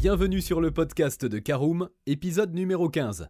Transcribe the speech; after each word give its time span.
Bienvenue 0.00 0.40
sur 0.40 0.62
le 0.62 0.70
podcast 0.70 1.26
de 1.26 1.38
Caroom, 1.38 1.90
épisode 2.06 2.54
numéro 2.54 2.88
15. 2.88 3.28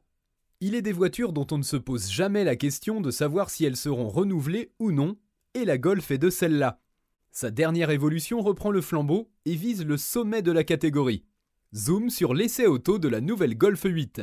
Il 0.61 0.77
est 0.77 0.83
des 0.83 0.93
voitures 0.93 1.33
dont 1.33 1.47
on 1.51 1.59
ne 1.59 1.65
se 1.65 1.77
pose 1.77 2.09
jamais 2.09 2.45
la 2.45 2.55
question 2.55 3.01
de 3.01 3.11
savoir 3.11 3.51
si 3.51 3.65
elles 3.65 3.75
seront 3.75 4.09
renouvelées 4.09 4.71
ou 4.79 4.93
non, 4.93 5.17
et 5.55 5.65
la 5.65 5.79
Golf 5.79 6.13
est 6.13 6.19
de 6.19 6.31
celle-là. 6.31 6.81
Sa 7.33 7.51
dernière 7.51 7.91
évolution 7.91 8.41
reprend 8.41 8.71
le 8.71 8.83
flambeau 8.83 9.33
et 9.47 9.57
vise 9.57 9.85
le 9.85 9.97
sommet 9.97 10.43
de 10.43 10.53
la 10.53 10.63
catégorie. 10.63 11.25
Zoom 11.75 12.09
sur 12.09 12.35
l'essai 12.35 12.69
auto 12.69 13.01
de 13.01 13.09
la 13.09 13.21
nouvelle 13.21 13.59
Golf 13.59 13.83
8. 13.83 14.23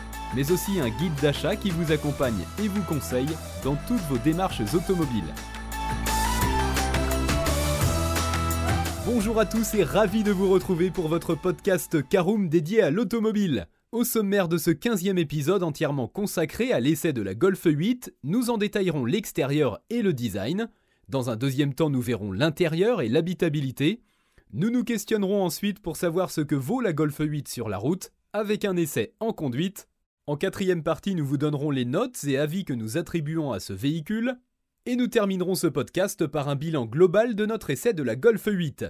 mais 0.35 0.51
aussi 0.51 0.79
un 0.79 0.89
guide 0.89 1.15
d'achat 1.21 1.55
qui 1.55 1.69
vous 1.69 1.91
accompagne 1.91 2.45
et 2.63 2.67
vous 2.67 2.83
conseille 2.83 3.29
dans 3.63 3.75
toutes 3.87 4.01
vos 4.09 4.17
démarches 4.17 4.61
automobiles. 4.73 5.33
Bonjour 9.05 9.39
à 9.39 9.45
tous 9.45 9.73
et 9.73 9.83
ravi 9.83 10.23
de 10.23 10.31
vous 10.31 10.49
retrouver 10.49 10.91
pour 10.91 11.07
votre 11.07 11.35
podcast 11.35 12.07
Caroom 12.07 12.49
dédié 12.49 12.81
à 12.81 12.91
l'automobile. 12.91 13.67
Au 13.91 14.05
sommaire 14.05 14.47
de 14.47 14.57
ce 14.57 14.71
15e 14.71 15.17
épisode 15.17 15.63
entièrement 15.63 16.07
consacré 16.07 16.71
à 16.71 16.79
l'essai 16.79 17.11
de 17.11 17.21
la 17.21 17.35
Golf 17.35 17.63
8, 17.65 18.13
nous 18.23 18.49
en 18.49 18.57
détaillerons 18.57 19.03
l'extérieur 19.03 19.79
et 19.89 20.01
le 20.01 20.13
design. 20.13 20.69
Dans 21.09 21.29
un 21.29 21.35
deuxième 21.35 21.73
temps, 21.73 21.89
nous 21.89 21.99
verrons 21.99 22.31
l'intérieur 22.31 23.01
et 23.01 23.09
l'habitabilité. 23.09 24.01
Nous 24.53 24.69
nous 24.69 24.85
questionnerons 24.85 25.43
ensuite 25.43 25.81
pour 25.81 25.97
savoir 25.97 26.31
ce 26.31 26.39
que 26.39 26.55
vaut 26.55 26.79
la 26.79 26.93
Golf 26.93 27.17
8 27.19 27.49
sur 27.49 27.67
la 27.67 27.77
route, 27.77 28.11
avec 28.31 28.63
un 28.63 28.77
essai 28.77 29.13
en 29.19 29.33
conduite. 29.33 29.89
En 30.27 30.37
quatrième 30.37 30.83
partie, 30.83 31.15
nous 31.15 31.25
vous 31.25 31.37
donnerons 31.37 31.71
les 31.71 31.83
notes 31.83 32.23
et 32.25 32.37
avis 32.37 32.63
que 32.63 32.73
nous 32.73 32.97
attribuons 32.97 33.51
à 33.51 33.59
ce 33.59 33.73
véhicule. 33.73 34.37
Et 34.85 34.95
nous 34.95 35.07
terminerons 35.07 35.55
ce 35.55 35.65
podcast 35.65 36.27
par 36.27 36.47
un 36.47 36.55
bilan 36.55 36.85
global 36.85 37.35
de 37.35 37.45
notre 37.47 37.71
essai 37.71 37.93
de 37.93 38.03
la 38.03 38.15
Golf 38.15 38.45
8. 38.45 38.85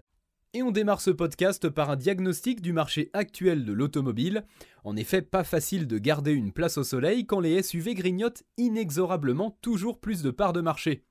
Et 0.53 0.61
on 0.61 0.71
démarre 0.71 0.99
ce 0.99 1.09
podcast 1.09 1.69
par 1.69 1.89
un 1.89 1.95
diagnostic 1.95 2.61
du 2.61 2.73
marché 2.73 3.09
actuel 3.13 3.63
de 3.63 3.71
l'automobile. 3.71 4.43
En 4.83 4.97
effet, 4.97 5.21
pas 5.21 5.45
facile 5.45 5.87
de 5.87 5.97
garder 5.97 6.33
une 6.33 6.51
place 6.51 6.77
au 6.77 6.83
soleil 6.83 7.25
quand 7.25 7.39
les 7.39 7.63
SUV 7.63 7.95
grignotent 7.95 8.43
inexorablement 8.57 9.57
toujours 9.61 10.01
plus 10.01 10.23
de 10.23 10.31
parts 10.31 10.53
de 10.53 10.61
marché. 10.61 11.05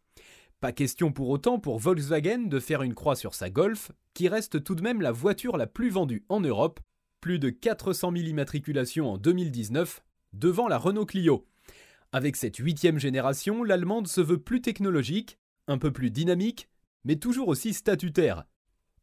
Pas 0.61 0.73
question 0.73 1.13
pour 1.13 1.31
autant 1.31 1.59
pour 1.59 1.79
Volkswagen 1.79 2.41
de 2.41 2.61
faire 2.61 2.83
une 2.83 2.95
croix 2.95 3.17
sur 3.17 3.35
sa 3.35 3.49
Golf, 3.49 3.91
qui 4.13 4.29
reste 4.29 4.63
tout 4.63 4.75
de 4.75 4.83
même 4.83 5.01
la 5.01 5.13
voiture 5.13 5.57
la 5.57 5.67
plus 5.67 5.89
vendue 5.89 6.27
en 6.29 6.41
Europe, 6.41 6.81
plus 7.23 7.39
de 7.39 7.49
400 7.49 8.13
000 8.13 8.25
immatriculations 8.29 9.11
en 9.11 9.17
2019, 9.17 10.03
devant 10.33 10.69
la 10.69 10.79
Renault 10.79 11.07
Clio. 11.07 11.47
Avec 12.13 12.37
cette 12.37 12.57
huitième 12.57 12.99
génération, 12.99 13.63
l'allemande 13.63 14.09
se 14.09 14.21
veut 14.21 14.39
plus 14.39 14.61
technologique, 14.61 15.39
un 15.69 15.79
peu 15.79 15.93
plus 15.93 16.11
dynamique, 16.11 16.69
mais 17.05 17.17
toujours 17.17 17.49
aussi 17.49 17.73
statutaire. 17.73 18.45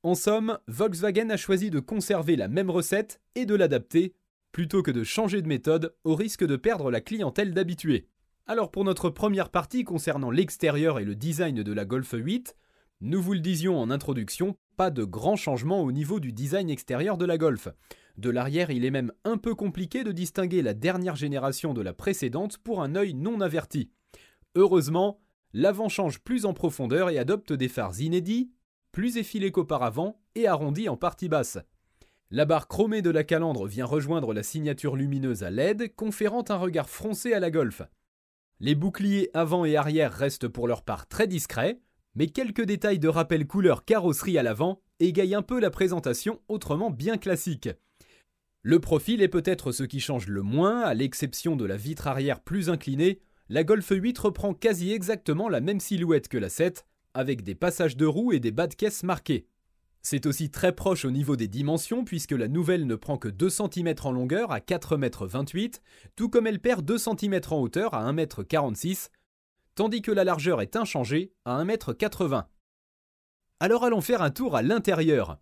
En 0.04 0.16
somme, 0.16 0.60
Volkswagen 0.68 1.30
a 1.30 1.38
choisi 1.38 1.70
de 1.70 1.80
conserver 1.80 2.36
la 2.36 2.48
même 2.48 2.70
recette 2.70 3.22
et 3.36 3.46
de 3.46 3.56
l'adapter, 3.56 4.14
plutôt 4.52 4.84
que 4.84 4.92
de 4.92 5.04
changer 5.04 5.42
de 5.42 5.48
méthode 5.48 5.96
au 6.04 6.16
risque 6.16 6.46
de 6.46 6.56
perdre 6.56 6.92
la 6.92 7.02
clientèle 7.02 7.54
d'habitués. 7.54 8.08
Alors 8.46 8.72
pour 8.72 8.86
notre 8.86 9.10
première 9.10 9.50
partie 9.50 9.84
concernant 9.84 10.32
l'extérieur 10.32 11.00
et 11.00 11.06
le 11.06 11.16
design 11.16 11.64
de 11.64 11.74
la 11.74 11.86
Golf 11.86 12.14
8, 12.14 12.56
nous 13.02 13.22
vous 13.22 13.34
le 13.34 13.40
disions 13.40 13.80
en 13.80 13.92
introduction, 13.92 14.58
pas 14.78 14.90
de 14.90 15.04
grands 15.04 15.36
changements 15.36 15.82
au 15.82 15.92
niveau 15.92 16.20
du 16.20 16.32
design 16.32 16.70
extérieur 16.70 17.18
de 17.18 17.26
la 17.26 17.38
Golf. 17.38 17.68
De 18.18 18.32
l'arrière, 18.32 18.72
il 18.72 18.84
est 18.84 18.92
même 18.92 19.14
un 19.26 19.38
peu 19.38 19.54
compliqué 19.54 20.04
de 20.04 20.12
distinguer 20.12 20.64
la 20.64 20.74
dernière 20.74 21.16
génération 21.16 21.74
de 21.74 21.82
la 21.82 21.94
précédente 21.94 22.58
pour 22.58 22.82
un 22.82 22.96
œil 22.96 23.14
non 23.14 23.42
averti. 23.42 23.92
Heureusement, 24.56 25.20
l'avant 25.54 25.88
change 25.88 26.20
plus 26.20 26.46
en 26.46 26.54
profondeur 26.54 27.12
et 27.12 27.20
adopte 27.20 27.54
des 27.54 27.68
phares 27.68 28.00
inédits, 28.02 28.52
plus 28.92 29.18
effilés 29.18 29.52
qu'auparavant 29.52 30.20
et 30.34 30.48
arrondis 30.48 30.90
en 30.90 30.98
partie 30.98 31.30
basse. 31.30 31.60
La 32.32 32.46
barre 32.46 32.68
chromée 32.68 33.04
de 33.04 33.12
la 33.12 33.24
calandre 33.24 33.68
vient 33.68 33.86
rejoindre 33.86 34.34
la 34.34 34.44
signature 34.44 34.96
lumineuse 34.96 35.44
à 35.44 35.52
LED, 35.52 35.96
conférant 35.96 36.44
un 36.50 36.58
regard 36.58 36.90
froncé 36.90 37.34
à 37.34 37.40
la 37.40 37.52
Golf. 37.52 37.84
Les 38.60 38.74
boucliers 38.74 39.30
avant 39.36 39.64
et 39.64 39.76
arrière 39.76 40.12
restent 40.12 40.48
pour 40.48 40.68
leur 40.68 40.82
part 40.82 41.08
très 41.08 41.28
discrets, 41.28 41.80
mais 42.16 42.28
quelques 42.28 42.66
détails 42.66 42.98
de 42.98 43.08
rappel 43.08 43.46
couleur 43.46 43.86
carrosserie 43.86 44.40
à 44.40 44.44
l'avant 44.44 44.82
égayent 45.00 45.36
un 45.36 45.44
peu 45.44 45.60
la 45.60 45.70
présentation 45.70 46.42
autrement 46.48 46.90
bien 46.90 47.18
classique. 47.18 47.70
Le 48.64 48.80
profil 48.80 49.22
est 49.22 49.28
peut-être 49.28 49.72
ce 49.72 49.84
qui 49.84 50.00
change 50.00 50.28
le 50.28 50.42
moins, 50.42 50.82
à 50.82 50.94
l'exception 50.94 51.56
de 51.56 51.66
la 51.66 51.78
vitre 51.78 52.08
arrière 52.08 52.42
plus 52.42 52.70
inclinée, 52.70 53.22
la 53.50 53.64
Golf 53.64 53.90
8 53.92 54.18
reprend 54.18 54.54
quasi 54.54 54.92
exactement 54.92 55.48
la 55.48 55.62
même 55.62 55.80
silhouette 55.80 56.28
que 56.28 56.38
la 56.38 56.50
7, 56.50 56.86
avec 57.14 57.44
des 57.44 57.56
passages 57.56 57.96
de 57.96 58.06
roues 58.06 58.34
et 58.34 58.40
des 58.40 58.52
bas 58.52 58.68
de 58.68 58.74
caisse 58.74 59.04
marqués. 59.04 59.48
C'est 60.02 60.26
aussi 60.26 60.50
très 60.50 60.74
proche 60.74 61.06
au 61.06 61.12
niveau 61.12 61.36
des 61.36 61.48
dimensions 61.48 62.04
puisque 62.04 62.32
la 62.32 62.48
nouvelle 62.48 62.86
ne 62.88 62.96
prend 62.96 63.18
que 63.18 63.28
2 63.28 63.50
cm 63.50 63.96
en 64.04 64.12
longueur 64.12 64.52
à 64.52 64.60
4,28 64.60 65.64
m, 65.64 65.72
tout 66.16 66.30
comme 66.30 66.48
elle 66.48 66.60
perd 66.60 66.86
2 66.86 66.98
cm 66.98 67.42
en 67.50 67.60
hauteur 67.60 67.94
à 67.94 68.12
1,46 68.12 68.90
m, 68.90 68.96
tandis 69.76 70.02
que 70.02 70.12
la 70.12 70.24
largeur 70.24 70.62
est 70.62 70.76
inchangée 70.76 71.34
à 71.46 71.64
1,80 71.64 72.38
m. 72.38 72.44
Alors 73.60 73.84
allons 73.84 74.02
faire 74.02 74.22
un 74.22 74.30
tour 74.30 74.56
à 74.56 74.62
l'intérieur 74.62 75.40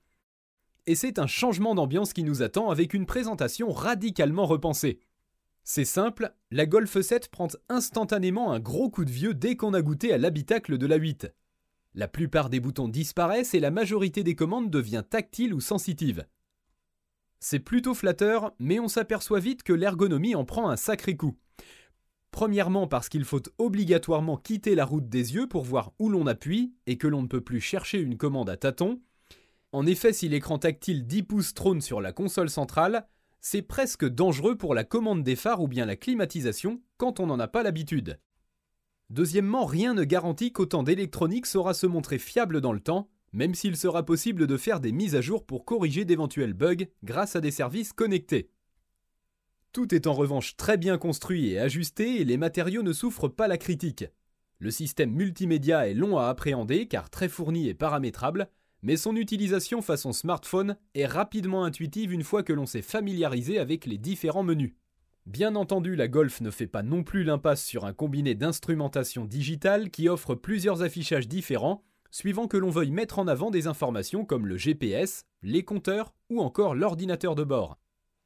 et 0.88 0.96
c'est 0.96 1.19
un 1.19 1.28
changement 1.28 1.75
d'ambiance 1.75 2.13
qui 2.13 2.23
nous 2.23 2.41
attend 2.41 2.69
avec 2.69 2.94
une 2.94 3.06
présentation 3.06 3.72
radicalement 3.72 4.46
repensée. 4.46 5.00
C'est 5.63 5.85
simple, 5.85 6.31
la 6.51 6.66
Golf 6.66 7.01
7 7.01 7.29
prend 7.29 7.47
instantanément 7.69 8.51
un 8.51 8.59
gros 8.59 8.90
coup 8.90 9.03
de 9.03 9.12
vieux 9.12 9.34
dès 9.34 9.56
qu'on 9.56 9.73
a 9.73 9.81
goûté 9.81 10.13
à 10.13 10.18
l'habitacle 10.18 10.78
de 10.78 10.85
la 10.85 10.97
8. 10.97 11.34
La 11.96 12.07
plupart 12.07 12.50
des 12.50 12.59
boutons 12.59 12.88
disparaissent 12.88 13.53
et 13.53 13.59
la 13.59 13.72
majorité 13.72 14.23
des 14.23 14.35
commandes 14.35 14.69
devient 14.69 15.03
tactile 15.09 15.53
ou 15.53 15.62
sensitive. 15.62 16.25
C'est 17.40 17.59
plutôt 17.59 17.94
flatteur, 17.94 18.53
mais 18.59 18.79
on 18.79 18.88
s'aperçoit 18.88 19.40
vite 19.40 19.63
que 19.63 19.73
l'ergonomie 19.73 20.35
en 20.35 20.46
prend 20.46 20.69
un 20.69 20.78
sacré 20.78 21.16
coup. 21.16 21.38
Premièrement 22.31 22.85
parce 22.85 23.07
qu'il 23.07 23.23
faut 23.23 23.41
obligatoirement 23.57 24.35
quitter 24.35 24.75
la 24.75 24.84
route 24.84 25.07
des 25.07 25.35
yeux 25.35 25.47
pour 25.47 25.63
voir 25.63 25.94
où 26.00 26.09
l'on 26.09 26.28
appuie 26.28 26.73
et 26.85 26.97
que 26.97 27.07
l'on 27.07 27.22
ne 27.22 27.28
peut 27.28 27.41
plus 27.41 27.62
chercher 27.62 28.00
une 28.00 28.17
commande 28.17 28.50
à 28.50 28.57
tâtons. 28.57 29.02
En 29.75 29.85
effet, 29.85 30.13
si 30.13 30.29
l'écran 30.29 30.57
tactile 30.57 31.05
10 31.05 31.23
pouces 31.23 31.53
trône 31.53 31.81
sur 31.81 31.99
la 31.99 32.13
console 32.13 32.49
centrale, 32.49 33.05
c'est 33.41 33.61
presque 33.61 34.07
dangereux 34.07 34.55
pour 34.55 34.73
la 34.73 34.85
commande 34.85 35.21
des 35.21 35.35
phares 35.35 35.61
ou 35.61 35.67
bien 35.67 35.85
la 35.85 35.97
climatisation 35.97 36.81
quand 36.95 37.19
on 37.19 37.25
n'en 37.25 37.41
a 37.41 37.49
pas 37.49 37.61
l'habitude. 37.61 38.17
Deuxièmement, 39.09 39.65
rien 39.65 39.93
ne 39.93 40.05
garantit 40.05 40.53
qu'autant 40.53 40.81
d'électronique 40.81 41.45
saura 41.45 41.73
se 41.73 41.87
montrer 41.87 42.19
fiable 42.19 42.61
dans 42.61 42.71
le 42.71 42.79
temps, 42.79 43.09
même 43.33 43.53
s'il 43.53 43.75
sera 43.75 44.05
possible 44.05 44.47
de 44.47 44.55
faire 44.55 44.79
des 44.79 44.93
mises 44.93 45.13
à 45.13 45.19
jour 45.19 45.45
pour 45.45 45.65
corriger 45.65 46.05
d'éventuels 46.05 46.53
bugs 46.53 46.85
grâce 47.03 47.35
à 47.35 47.41
des 47.41 47.51
services 47.51 47.91
connectés. 47.91 48.51
Tout 49.73 49.93
est 49.93 50.07
en 50.07 50.13
revanche 50.13 50.55
très 50.55 50.77
bien 50.77 50.97
construit 50.97 51.49
et 51.49 51.59
ajusté 51.59 52.21
et 52.21 52.23
les 52.23 52.37
matériaux 52.37 52.81
ne 52.81 52.93
souffrent 52.93 53.27
pas 53.27 53.49
la 53.49 53.57
critique. 53.57 54.05
Le 54.59 54.71
système 54.71 55.11
multimédia 55.11 55.89
est 55.89 55.93
long 55.93 56.17
à 56.17 56.29
appréhender 56.29 56.87
car 56.87 57.09
très 57.09 57.27
fourni 57.27 57.67
et 57.67 57.73
paramétrable, 57.73 58.49
mais 58.85 58.97
son 58.97 59.16
utilisation 59.16 59.81
façon 59.81 60.13
smartphone 60.13 60.78
est 60.93 61.08
rapidement 61.08 61.64
intuitive 61.64 62.14
une 62.14 62.23
fois 62.23 62.43
que 62.43 62.53
l'on 62.53 62.67
s'est 62.67 62.84
familiarisé 62.84 63.58
avec 63.58 63.87
les 63.87 63.97
différents 63.97 64.43
menus. 64.43 64.76
Bien 65.26 65.55
entendu, 65.55 65.96
la 65.96 66.08
Golf 66.08 66.40
ne 66.40 66.52
fait 66.52 66.67
pas 66.67 66.84
non 66.84 67.03
plus 67.03 67.23
l'impasse 67.23 67.66
sur 67.66 67.85
un 67.85 67.93
combiné 67.93 68.35
d'instrumentation 68.35 69.26
digitale 69.26 69.90
qui 69.90 70.08
offre 70.08 70.35
plusieurs 70.35 70.84
affichages 70.84 71.28
différents, 71.28 71.84
suivant 72.11 72.47
que 72.47 72.58
l'on 72.58 72.70
veuille 72.70 72.91
mettre 72.91 73.17
en 73.17 73.28
avant 73.28 73.49
des 73.49 73.66
informations 73.66 74.23
comme 74.23 74.46
le 74.46 74.55
GPS, 74.55 75.26
les 75.41 75.64
compteurs 75.64 76.14
ou 76.29 76.40
encore 76.40 76.76
l'ordinateur 76.76 77.34
de 77.34 77.43
bord. 77.43 77.79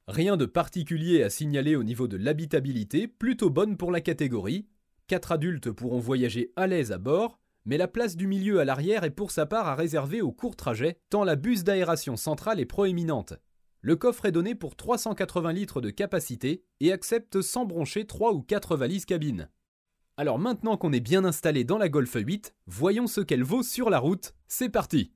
Rien 0.10 0.36
de 0.36 0.46
particulier 0.46 1.24
à 1.24 1.30
signaler 1.30 1.78
au 1.78 1.86
niveau 1.86 2.10
de 2.10 2.18
l'habitabilité, 2.18 3.08
plutôt 3.08 3.50
bonne 3.50 3.78
pour 3.78 3.94
la 3.94 4.02
catégorie. 4.02 4.68
Quatre 5.08 5.32
adultes 5.32 5.72
pourront 5.72 6.00
voyager 6.00 6.52
à 6.58 6.68
l'aise 6.68 6.92
à 6.92 6.98
bord, 6.98 7.39
mais 7.66 7.78
la 7.78 7.88
place 7.88 8.16
du 8.16 8.28
milieu 8.28 8.60
à 8.60 8.66
l'arrière 8.66 9.04
est 9.04 9.10
pour 9.10 9.32
sa 9.32 9.46
part 9.46 9.68
à 9.68 9.76
réserver 9.76 10.22
aux 10.22 10.32
courts 10.32 10.56
trajets, 10.56 11.00
tant 11.10 11.24
la 11.24 11.36
buse 11.36 11.64
d'aération 11.64 12.18
centrale 12.18 12.60
est 12.60 12.66
proéminente. 12.66 13.34
Le 13.82 13.96
coffre 13.96 14.26
est 14.26 14.32
donné 14.32 14.56
pour 14.56 14.76
380 14.76 15.54
litres 15.54 15.82
de 15.82 15.90
capacité 15.90 16.66
et 16.80 16.92
accepte 16.92 17.42
sans 17.42 17.66
broncher 17.66 18.06
3 18.06 18.34
ou 18.34 18.42
4 18.42 18.76
valises 18.76 19.06
cabines. 19.06 19.50
Alors 20.18 20.38
maintenant 20.38 20.76
qu'on 20.76 20.92
est 20.92 21.00
bien 21.00 21.24
installé 21.24 21.64
dans 21.64 21.78
la 21.78 21.88
Golf 21.88 22.14
8, 22.14 22.54
voyons 22.68 23.08
ce 23.08 23.22
qu'elle 23.22 23.44
vaut 23.44 23.64
sur 23.64 23.90
la 23.90 24.00
route, 24.00 24.34
c'est 24.48 24.68
parti 24.68 25.14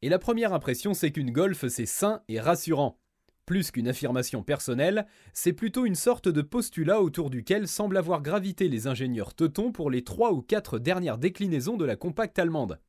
Et 0.00 0.08
la 0.08 0.18
première 0.18 0.52
impression, 0.52 0.94
c'est 0.94 1.12
qu'une 1.12 1.30
Golf, 1.30 1.68
c'est 1.68 1.86
sain 1.86 2.22
et 2.26 2.40
rassurant. 2.40 2.98
Plus 3.46 3.72
qu'une 3.72 3.88
affirmation 3.88 4.42
personnelle, 4.42 5.06
c'est 5.32 5.52
plutôt 5.52 5.84
une 5.84 5.96
sorte 5.96 6.28
de 6.28 6.42
postulat 6.42 7.02
autour 7.02 7.28
duquel 7.28 7.66
semblent 7.66 7.96
avoir 7.96 8.22
gravité 8.22 8.68
les 8.68 8.86
ingénieurs 8.86 9.34
teutons 9.34 9.72
pour 9.72 9.90
les 9.90 10.04
trois 10.04 10.32
ou 10.32 10.42
quatre 10.42 10.78
dernières 10.78 11.18
déclinaisons 11.18 11.76
de 11.76 11.84
la 11.84 11.96
compacte 11.96 12.38
allemande. 12.38 12.80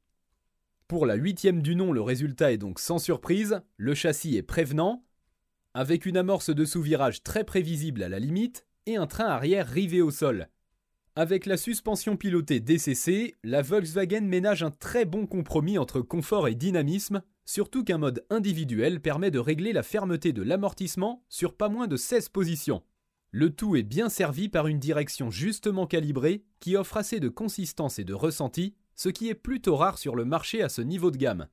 Pour 0.88 1.07
la 1.07 1.15
huitième 1.15 1.63
du 1.63 1.75
nom, 1.75 1.91
le 1.91 2.01
résultat 2.01 2.51
est 2.51 2.57
donc 2.57 2.79
sans 2.79 3.00
surprise, 3.00 3.61
le 3.77 3.95
châssis 3.95 4.38
est 4.38 4.44
prévenant, 4.44 5.03
avec 5.73 6.05
une 6.05 6.17
amorce 6.17 6.51
de 6.51 6.65
sous-virage 6.65 7.23
très 7.23 7.44
prévisible 7.44 8.03
à 8.03 8.09
la 8.09 8.19
limite, 8.19 8.67
et 8.85 8.97
un 8.97 9.07
train 9.07 9.25
arrière 9.25 9.67
rivé 9.67 10.01
au 10.01 10.11
sol. 10.11 10.50
Avec 11.15 11.45
la 11.45 11.57
suspension 11.57 12.15
pilotée 12.15 12.59
DCC, 12.59 13.35
la 13.44 13.61
Volkswagen 13.61 14.21
ménage 14.21 14.61
un 14.61 14.71
très 14.71 15.05
bon 15.05 15.25
compromis 15.25 15.77
entre 15.77 16.01
confort 16.01 16.47
et 16.47 16.55
dynamisme, 16.55 17.23
surtout 17.45 17.84
qu'un 17.84 17.98
mode 17.98 18.25
individuel 18.30 19.01
permet 19.01 19.31
de 19.31 19.40
régler 19.40 19.74
la 19.74 19.84
fermeté 19.84 20.34
de 20.34 20.42
l'amortissement 20.42 21.24
sur 21.30 21.56
pas 21.56 21.69
moins 21.69 21.88
de 21.88 21.98
16 21.98 22.30
positions. 22.30 22.84
Le 23.31 23.50
tout 23.50 23.75
est 23.75 23.84
bien 23.84 24.10
servi 24.10 24.48
par 24.48 24.68
une 24.68 24.80
direction 24.80 25.31
justement 25.31 25.88
calibrée 25.88 26.44
qui 26.60 26.75
offre 26.75 26.98
assez 26.98 27.19
de 27.19 27.30
consistance 27.30 27.98
et 27.98 28.04
de 28.04 28.13
ressenti, 28.13 28.75
ce 28.95 29.10
qui 29.10 29.30
est 29.30 29.36
plutôt 29.36 29.75
rare 29.75 29.98
sur 29.98 30.16
le 30.16 30.24
marché 30.24 30.62
à 30.62 30.69
ce 30.69 30.81
niveau 30.81 31.10
de 31.10 31.18
gamme. 31.18 31.48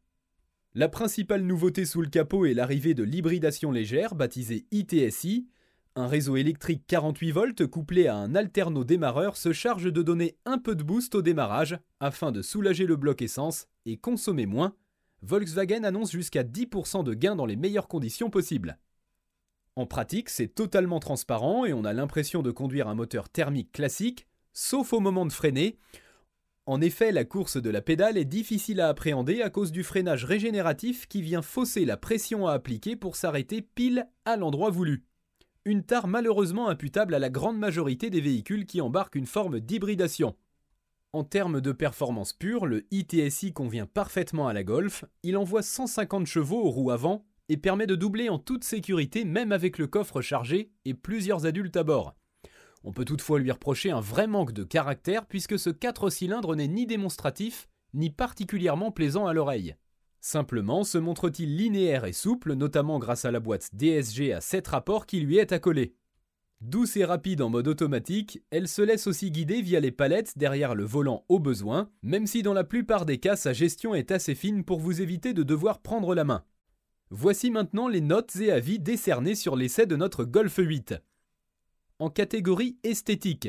La 0.75 0.89
principale 0.89 1.43
nouveauté 1.43 1.85
sous 1.85 2.03
le 2.03 2.09
capot 2.09 2.45
est 2.45 2.55
l'arrivée 2.55 2.95
de 2.95 3.03
l'hybridation 3.03 3.73
légère 3.73 4.15
baptisée 4.15 4.67
ITSI, 4.71 5.49
un 5.97 6.07
réseau 6.07 6.37
électrique 6.37 6.85
48 6.87 7.33
volts 7.33 7.67
couplé 7.67 8.07
à 8.07 8.15
un 8.15 8.35
alterno 8.37 8.85
démarreur 8.85 9.37
se 9.37 9.53
charge 9.53 9.93
de 9.93 10.03
donner 10.03 10.37
un 10.45 10.59
peu 10.59 10.77
de 10.77 10.85
boost 10.85 11.17
au 11.17 11.23
démarrage 11.23 11.79
afin 11.99 12.31
de 12.31 12.43
soulager 12.43 12.87
le 12.87 12.95
bloc 12.95 13.23
essence 13.23 13.67
et 13.87 13.97
consommer 13.97 14.47
moins. 14.47 14.77
Volkswagen 15.23 15.85
annonce 15.85 16.11
jusqu'à 16.11 16.43
10% 16.43 17.05
de 17.05 17.15
gain 17.15 17.37
dans 17.37 17.47
les 17.47 17.57
meilleures 17.57 17.89
conditions 17.89 18.31
possibles. 18.31 18.79
En 19.77 19.87
pratique, 19.87 20.29
c'est 20.29 20.55
totalement 20.55 21.01
transparent 21.01 21.65
et 21.65 21.73
on 21.73 21.85
a 21.85 21.93
l'impression 21.93 22.43
de 22.43 22.51
conduire 22.51 22.89
un 22.89 22.95
moteur 22.95 23.29
thermique 23.29 23.73
classique, 23.73 24.27
sauf 24.53 24.93
au 24.93 25.01
moment 25.01 25.27
de 25.27 25.33
freiner. 25.33 25.79
En 26.67 26.81
effet, 26.81 27.13
la 27.13 27.25
course 27.25 27.57
de 27.57 27.71
la 27.71 27.83
pédale 27.83 28.19
est 28.19 28.25
difficile 28.25 28.81
à 28.81 28.89
appréhender 28.89 29.43
à 29.43 29.51
cause 29.51 29.73
du 29.73 29.83
freinage 29.83 30.25
régénératif 30.25 31.07
qui 31.09 31.23
vient 31.23 31.43
fausser 31.43 31.85
la 31.85 31.97
pression 31.97 32.47
à 32.47 32.53
appliquer 32.53 32.97
pour 32.97 33.17
s'arrêter 33.17 33.63
pile 33.63 34.09
à 34.25 34.37
l'endroit 34.37 34.71
voulu 34.71 35.05
une 35.65 35.85
tare 35.85 36.09
malheureusement 36.09 36.69
imputable 36.69 37.15
à 37.15 37.19
la 37.19 37.31
grande 37.31 37.59
majorité 37.59 38.11
des 38.11 38.21
véhicules 38.21 38.67
qui 38.67 38.81
embarquent 38.81 39.17
une 39.17 39.27
forme 39.27 39.61
d'hybridation. 39.61 40.35
En 41.13 41.25
termes 41.25 41.61
de 41.61 41.73
performance 41.73 42.33
pure, 42.33 42.67
le 42.67 42.87
ITSI 42.93 43.53
convient 43.53 43.87
parfaitement 43.87 44.47
à 44.47 44.53
la 44.53 44.63
Golf, 44.63 45.05
il 45.25 45.37
envoie 45.37 45.63
150 45.63 46.27
chevaux 46.27 46.63
aux 46.63 46.71
roues 46.71 46.93
avant 46.93 47.27
et 47.49 47.57
permet 47.57 47.89
de 47.89 47.97
doubler 47.97 48.29
en 48.29 48.39
toute 48.39 48.63
sécurité 48.63 49.25
même 49.25 49.51
avec 49.51 49.79
le 49.79 49.89
coffre 49.89 50.21
chargé 50.21 50.71
et 50.85 50.95
plusieurs 50.95 51.47
adultes 51.47 51.77
à 51.77 51.83
bord. 51.83 52.15
On 52.85 52.93
peut 52.93 53.05
toutefois 53.05 53.41
lui 53.41 53.51
reprocher 53.51 53.91
un 53.91 54.01
vrai 54.01 54.29
manque 54.29 54.53
de 54.53 54.63
caractère 54.63 55.27
puisque 55.27 55.59
ce 55.59 55.71
4 55.71 56.11
cylindres 56.11 56.55
n'est 56.55 56.69
ni 56.69 56.87
démonstratif, 56.87 57.69
ni 57.93 58.11
particulièrement 58.11 58.93
plaisant 58.93 59.27
à 59.27 59.33
l'oreille. 59.33 59.75
Simplement 60.21 60.85
se 60.85 60.99
montre-t-il 60.99 61.57
linéaire 61.57 62.05
et 62.05 62.13
souple, 62.13 62.53
notamment 62.53 63.01
grâce 63.01 63.25
à 63.25 63.33
la 63.33 63.41
boîte 63.41 63.75
DSG 63.75 64.33
à 64.33 64.41
7 64.41 64.69
rapports 64.69 65.07
qui 65.07 65.19
lui 65.19 65.39
est 65.39 65.51
accolée. 65.51 65.97
Douce 66.61 66.99
et 66.99 67.07
rapide 67.07 67.41
en 67.41 67.49
mode 67.49 67.69
automatique, 67.69 68.43
elle 68.51 68.69
se 68.69 68.83
laisse 68.83 69.07
aussi 69.07 69.31
guider 69.31 69.63
via 69.63 69.81
les 69.81 69.91
palettes 69.91 70.37
derrière 70.37 70.75
le 70.75 70.85
volant 70.85 71.25
au 71.31 71.39
besoin, 71.39 71.91
même 72.03 72.27
si 72.27 72.43
dans 72.43 72.53
la 72.53 72.65
plupart 72.65 73.07
des 73.07 73.17
cas 73.17 73.35
sa 73.35 73.55
gestion 73.55 73.95
est 73.95 74.11
assez 74.11 74.35
fine 74.35 74.63
pour 74.63 74.79
vous 74.79 75.01
éviter 75.01 75.33
de 75.33 75.43
devoir 75.43 75.81
prendre 75.81 76.15
la 76.15 76.25
main. 76.25 76.45
Voici 77.09 77.51
maintenant 77.51 77.89
les 77.89 78.03
notes 78.03 78.37
et 78.37 78.53
avis 78.53 78.79
décernés 78.79 79.37
sur 79.37 79.57
l'essai 79.57 79.87
de 79.87 79.97
notre 79.97 80.25
Golf 80.25 80.59
8. 80.59 80.97
En 81.99 82.11
catégorie 82.11 82.79
esthétique, 82.83 83.49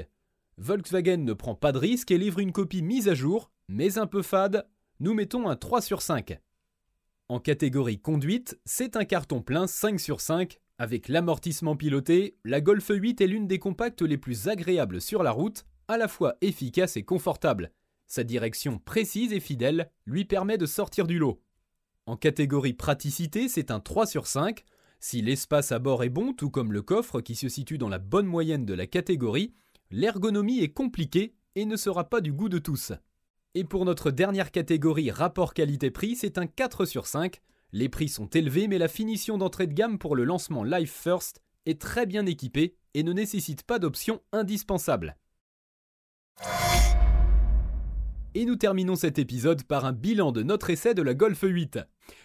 Volkswagen 0.57 1.17
ne 1.17 1.33
prend 1.33 1.55
pas 1.55 1.73
de 1.73 1.79
risque 1.79 2.11
et 2.11 2.17
livre 2.17 2.39
une 2.39 2.53
copie 2.53 2.81
mise 2.81 3.09
à 3.09 3.13
jour, 3.13 3.51
mais 3.67 3.97
un 3.97 4.07
peu 4.07 4.21
fade, 4.21 4.65
nous 5.01 5.13
mettons 5.13 5.49
un 5.49 5.57
3 5.57 5.81
sur 5.81 6.01
5. 6.01 6.39
En 7.27 7.41
catégorie 7.41 7.99
conduite, 7.99 8.57
c'est 8.63 8.95
un 8.95 9.03
carton 9.03 9.41
plein 9.41 9.67
5 9.67 9.99
sur 9.99 10.21
5. 10.21 10.60
Avec 10.81 11.09
l'amortissement 11.09 11.75
piloté, 11.75 12.39
la 12.43 12.59
Golf 12.59 12.89
8 12.89 13.21
est 13.21 13.27
l'une 13.27 13.45
des 13.45 13.59
compactes 13.59 14.01
les 14.01 14.17
plus 14.17 14.47
agréables 14.47 14.99
sur 14.99 15.21
la 15.21 15.29
route, 15.29 15.63
à 15.87 15.95
la 15.95 16.07
fois 16.07 16.37
efficace 16.41 16.97
et 16.97 17.03
confortable. 17.03 17.71
Sa 18.07 18.23
direction 18.23 18.79
précise 18.79 19.31
et 19.31 19.39
fidèle 19.39 19.91
lui 20.07 20.25
permet 20.25 20.57
de 20.57 20.65
sortir 20.65 21.05
du 21.05 21.19
lot. 21.19 21.39
En 22.07 22.17
catégorie 22.17 22.73
praticité, 22.73 23.47
c'est 23.47 23.69
un 23.69 23.79
3 23.79 24.07
sur 24.07 24.25
5. 24.25 24.63
Si 24.99 25.21
l'espace 25.21 25.71
à 25.71 25.77
bord 25.77 26.03
est 26.03 26.09
bon, 26.09 26.33
tout 26.33 26.49
comme 26.49 26.73
le 26.73 26.81
coffre 26.81 27.21
qui 27.21 27.35
se 27.35 27.47
situe 27.47 27.77
dans 27.77 27.87
la 27.87 27.99
bonne 27.99 28.25
moyenne 28.25 28.65
de 28.65 28.73
la 28.73 28.87
catégorie, 28.87 29.53
l'ergonomie 29.91 30.61
est 30.61 30.73
compliquée 30.73 31.35
et 31.53 31.65
ne 31.65 31.75
sera 31.75 32.09
pas 32.09 32.21
du 32.21 32.33
goût 32.33 32.49
de 32.49 32.57
tous. 32.57 32.91
Et 33.53 33.65
pour 33.65 33.85
notre 33.85 34.09
dernière 34.09 34.49
catégorie 34.49 35.11
rapport 35.11 35.53
qualité-prix, 35.53 36.15
c'est 36.15 36.39
un 36.39 36.47
4 36.47 36.85
sur 36.85 37.05
5. 37.05 37.39
Les 37.73 37.87
prix 37.87 38.09
sont 38.09 38.27
élevés, 38.27 38.67
mais 38.67 38.77
la 38.77 38.87
finition 38.87 39.37
d'entrée 39.37 39.67
de 39.67 39.73
gamme 39.73 39.97
pour 39.97 40.15
le 40.15 40.25
lancement 40.25 40.63
Life 40.63 40.91
First 40.91 41.41
est 41.65 41.79
très 41.79 42.05
bien 42.05 42.25
équipée 42.25 42.75
et 42.93 43.03
ne 43.03 43.13
nécessite 43.13 43.63
pas 43.63 43.79
d'options 43.79 44.21
indispensables. 44.33 45.15
Et 48.33 48.45
nous 48.45 48.55
terminons 48.55 48.95
cet 48.95 49.19
épisode 49.19 49.63
par 49.63 49.85
un 49.85 49.91
bilan 49.91 50.31
de 50.31 50.41
notre 50.41 50.69
essai 50.69 50.93
de 50.93 51.01
la 51.01 51.13
Golf 51.13 51.41
8. 51.43 51.79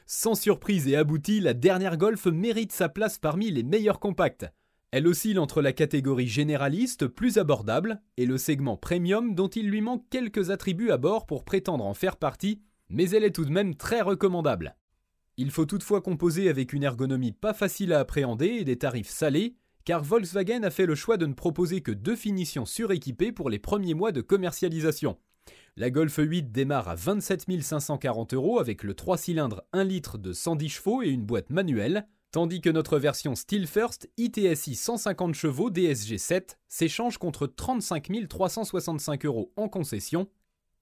Sans 0.07 0.35
surprise 0.35 0.87
et 0.89 0.97
abouti, 0.97 1.41
la 1.41 1.53
dernière 1.53 1.97
Golf 1.97 2.27
mérite 2.27 2.73
sa 2.73 2.89
place 2.89 3.19
parmi 3.19 3.51
les 3.51 3.65
meilleurs 3.65 4.01
compacts. 4.01 4.47
Elle 4.93 5.09
oscille 5.09 5.39
entre 5.39 5.63
la 5.63 5.73
catégorie 5.73 6.29
généraliste, 6.29 7.09
plus 7.09 7.39
abordable, 7.39 8.01
et 8.17 8.25
le 8.25 8.39
segment 8.39 8.77
premium 8.77 9.35
dont 9.35 9.49
il 9.49 9.69
lui 9.69 9.81
manque 9.81 10.09
quelques 10.09 10.51
attributs 10.51 10.93
à 10.93 10.97
bord 10.97 11.27
pour 11.27 11.45
prétendre 11.45 11.85
en 11.85 11.95
faire 11.95 12.17
partie, 12.17 12.63
mais 12.89 13.11
elle 13.11 13.25
est 13.25 13.35
tout 13.35 13.45
de 13.45 13.51
même 13.51 13.75
très 13.75 14.01
recommandable. 14.01 14.77
Il 15.37 15.50
faut 15.50 15.67
toutefois 15.67 16.00
composer 16.00 16.49
avec 16.49 16.73
une 16.73 16.83
ergonomie 16.83 17.33
pas 17.33 17.55
facile 17.55 17.93
à 17.93 18.00
appréhender 18.00 18.47
et 18.47 18.65
des 18.65 18.79
tarifs 18.79 19.11
salés, 19.11 19.56
car 19.85 20.03
Volkswagen 20.03 20.62
a 20.62 20.71
fait 20.71 20.87
le 20.87 20.94
choix 20.94 21.17
de 21.17 21.27
ne 21.27 21.35
proposer 21.35 21.81
que 21.81 21.93
deux 21.93 22.17
finitions 22.17 22.65
suréquipées 22.65 23.33
pour 23.33 23.50
les 23.50 23.59
premiers 23.59 23.94
mois 23.94 24.12
de 24.12 24.21
commercialisation. 24.21 25.19
La 25.77 25.91
Golf 25.91 26.17
8 26.19 26.50
démarre 26.53 26.88
à 26.88 26.94
27 26.94 27.62
540 27.62 28.35
euros 28.35 28.59
avec 28.59 28.83
le 28.83 28.94
3 28.94 29.19
cylindres 29.19 29.62
1 29.73 29.85
litre 29.85 30.19
de 30.19 30.33
110 30.33 30.69
chevaux 30.69 31.03
et 31.03 31.09
une 31.09 31.25
boîte 31.25 31.50
manuelle, 31.50 32.09
Tandis 32.37 32.61
que 32.61 32.69
notre 32.69 32.99
version 32.99 33.35
Steel 33.35 33.66
First 33.66 34.11
ITSI 34.19 34.75
150 34.75 35.35
chevaux 35.35 35.71
DSG 35.71 36.19
7 36.19 36.59
s'échange 36.69 37.16
contre 37.16 37.47
35 37.47 38.28
365 38.28 39.25
euros 39.25 39.55
en 39.57 39.71
concession 39.71 40.28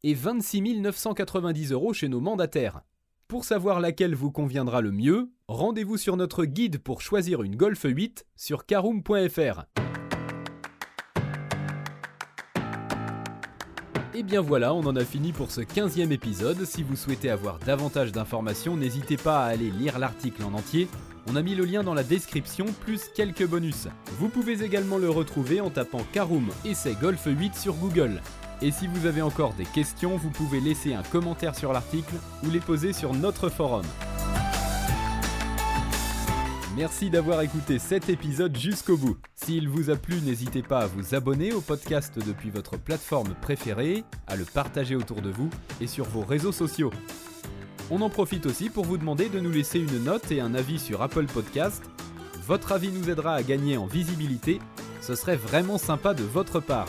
et 0.02 0.14
26 0.14 0.80
990 0.80 1.70
euros 1.70 1.92
chez 1.92 2.08
nos 2.08 2.20
mandataires. 2.20 2.82
Pour 3.26 3.44
savoir 3.44 3.80
laquelle 3.80 4.14
vous 4.14 4.30
conviendra 4.30 4.82
le 4.82 4.92
mieux, 4.92 5.30
rendez-vous 5.48 5.96
sur 5.96 6.16
notre 6.18 6.44
guide 6.44 6.78
pour 6.78 7.00
choisir 7.00 7.42
une 7.42 7.56
Golf 7.56 7.84
8 7.84 8.26
sur 8.36 8.66
caroom.fr. 8.66 9.64
Et 14.12 14.22
bien 14.22 14.42
voilà, 14.42 14.74
on 14.74 14.84
en 14.84 14.94
a 14.94 15.04
fini 15.04 15.32
pour 15.32 15.50
ce 15.50 15.62
15e 15.62 16.12
épisode. 16.12 16.64
Si 16.66 16.82
vous 16.82 16.96
souhaitez 16.96 17.30
avoir 17.30 17.58
davantage 17.58 18.12
d'informations, 18.12 18.76
n'hésitez 18.76 19.16
pas 19.16 19.44
à 19.44 19.48
aller 19.48 19.70
lire 19.70 19.98
l'article 19.98 20.44
en 20.44 20.52
entier. 20.52 20.86
On 21.26 21.34
a 21.34 21.42
mis 21.42 21.54
le 21.54 21.64
lien 21.64 21.82
dans 21.82 21.94
la 21.94 22.04
description, 22.04 22.66
plus 22.80 23.08
quelques 23.14 23.46
bonus. 23.46 23.88
Vous 24.18 24.28
pouvez 24.28 24.62
également 24.62 24.98
le 24.98 25.08
retrouver 25.08 25.62
en 25.62 25.70
tapant 25.70 26.04
Karoom 26.12 26.50
Essai 26.66 26.94
Golf 27.00 27.26
8 27.26 27.54
sur 27.54 27.74
Google. 27.74 28.20
Et 28.64 28.70
si 28.70 28.86
vous 28.86 29.04
avez 29.04 29.20
encore 29.20 29.52
des 29.52 29.66
questions, 29.66 30.16
vous 30.16 30.30
pouvez 30.30 30.58
laisser 30.58 30.94
un 30.94 31.02
commentaire 31.02 31.54
sur 31.54 31.74
l'article 31.74 32.14
ou 32.42 32.50
les 32.50 32.60
poser 32.60 32.94
sur 32.94 33.12
notre 33.12 33.50
forum. 33.50 33.84
Merci 36.74 37.10
d'avoir 37.10 37.42
écouté 37.42 37.78
cet 37.78 38.08
épisode 38.08 38.56
jusqu'au 38.56 38.96
bout. 38.96 39.18
S'il 39.34 39.68
vous 39.68 39.90
a 39.90 39.96
plu, 39.96 40.22
n'hésitez 40.22 40.62
pas 40.62 40.78
à 40.78 40.86
vous 40.86 41.14
abonner 41.14 41.52
au 41.52 41.60
podcast 41.60 42.18
depuis 42.26 42.48
votre 42.48 42.78
plateforme 42.78 43.34
préférée, 43.34 44.02
à 44.26 44.34
le 44.34 44.46
partager 44.46 44.96
autour 44.96 45.20
de 45.20 45.30
vous 45.30 45.50
et 45.82 45.86
sur 45.86 46.06
vos 46.06 46.22
réseaux 46.22 46.50
sociaux. 46.50 46.90
On 47.90 48.00
en 48.00 48.08
profite 48.08 48.46
aussi 48.46 48.70
pour 48.70 48.86
vous 48.86 48.96
demander 48.96 49.28
de 49.28 49.40
nous 49.40 49.52
laisser 49.52 49.78
une 49.78 50.04
note 50.04 50.32
et 50.32 50.40
un 50.40 50.54
avis 50.54 50.78
sur 50.78 51.02
Apple 51.02 51.26
Podcast. 51.26 51.84
Votre 52.46 52.72
avis 52.72 52.90
nous 52.90 53.10
aidera 53.10 53.34
à 53.34 53.42
gagner 53.42 53.76
en 53.76 53.84
visibilité, 53.84 54.58
ce 55.02 55.14
serait 55.14 55.36
vraiment 55.36 55.76
sympa 55.76 56.14
de 56.14 56.24
votre 56.24 56.60
part. 56.60 56.88